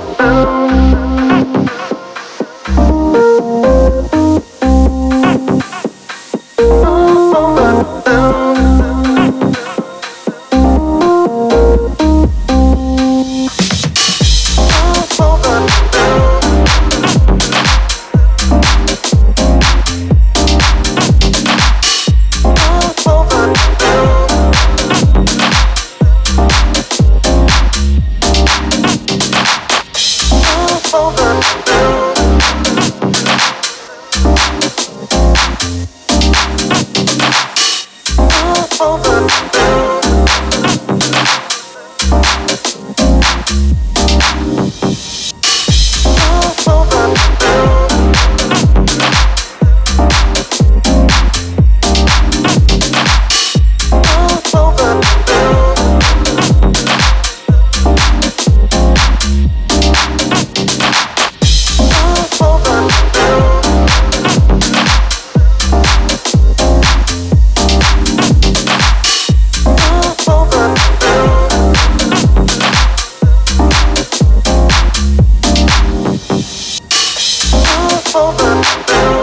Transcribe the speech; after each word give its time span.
Oh. 0.00 0.37
Over. 78.18 79.17